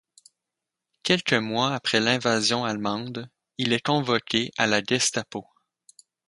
Quelques 1.03 1.33
mois 1.35 1.75
après 1.75 1.99
l'invasion 1.99 2.65
allemande, 2.65 3.29
il 3.59 3.71
est 3.71 3.85
convoqué 3.85 4.49
à 4.57 4.65
la 4.65 4.81
Gestapo. 4.81 5.45